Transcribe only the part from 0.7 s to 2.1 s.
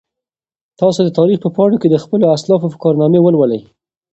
تاسو د تاریخ په پاڼو کې د